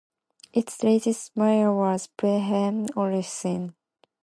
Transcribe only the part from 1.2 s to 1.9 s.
mayor